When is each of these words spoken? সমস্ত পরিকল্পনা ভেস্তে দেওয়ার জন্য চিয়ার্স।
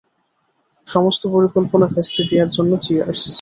সমস্ত 0.87 1.21
পরিকল্পনা 1.33 1.85
ভেস্তে 1.93 2.21
দেওয়ার 2.29 2.49
জন্য 2.51 2.71
চিয়ার্স। 2.83 3.21